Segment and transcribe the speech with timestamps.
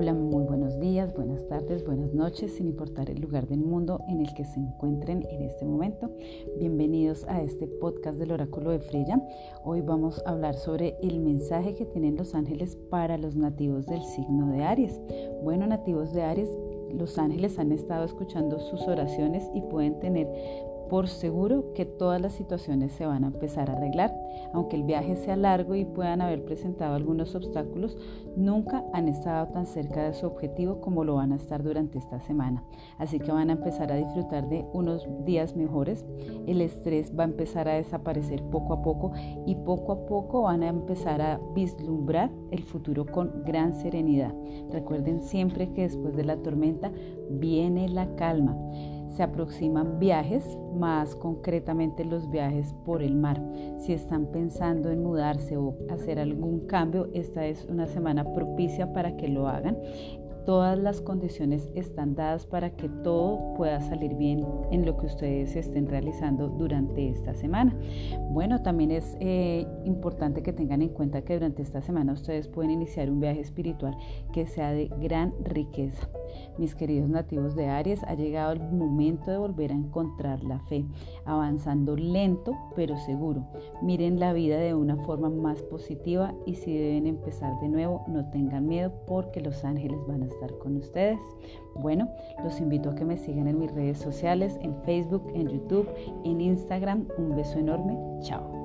[0.00, 4.20] Hola, muy buenos días, buenas tardes, buenas noches, sin importar el lugar del mundo en
[4.20, 6.08] el que se encuentren en este momento.
[6.56, 9.20] Bienvenidos a este podcast del oráculo de Freya.
[9.64, 14.04] Hoy vamos a hablar sobre el mensaje que tienen los ángeles para los nativos del
[14.04, 15.00] signo de Aries.
[15.42, 16.56] Bueno, nativos de Aries,
[16.92, 20.28] los ángeles han estado escuchando sus oraciones y pueden tener
[20.88, 24.14] por seguro que todas las situaciones se van a empezar a arreglar.
[24.52, 27.96] Aunque el viaje sea largo y puedan haber presentado algunos obstáculos,
[28.36, 32.20] nunca han estado tan cerca de su objetivo como lo van a estar durante esta
[32.20, 32.62] semana.
[32.98, 36.04] Así que van a empezar a disfrutar de unos días mejores.
[36.46, 39.12] El estrés va a empezar a desaparecer poco a poco
[39.46, 44.34] y poco a poco van a empezar a vislumbrar el futuro con gran serenidad.
[44.70, 46.90] Recuerden siempre que después de la tormenta
[47.30, 48.56] viene la calma
[49.18, 53.42] se aproximan viajes, más concretamente los viajes por el mar.
[53.78, 59.16] Si están pensando en mudarse o hacer algún cambio, esta es una semana propicia para
[59.16, 59.76] que lo hagan
[60.46, 65.54] todas las condiciones están dadas para que todo pueda salir bien en lo que ustedes
[65.54, 67.76] estén realizando durante esta semana.
[68.30, 72.70] Bueno, también es eh, importante que tengan en cuenta que durante esta semana ustedes pueden
[72.70, 73.94] iniciar un viaje espiritual
[74.32, 76.08] que sea de gran riqueza.
[76.58, 80.84] Mis queridos nativos de Aries, ha llegado el momento de volver a encontrar la fe,
[81.24, 83.46] avanzando lento pero seguro.
[83.82, 88.28] Miren la vida de una forma más positiva y si deben empezar de nuevo, no
[88.30, 91.18] tengan miedo porque los ángeles van a estar con ustedes.
[91.74, 92.08] Bueno,
[92.42, 95.88] los invito a que me sigan en mis redes sociales, en Facebook, en YouTube,
[96.24, 97.06] en Instagram.
[97.16, 97.96] Un beso enorme.
[98.20, 98.57] Chao.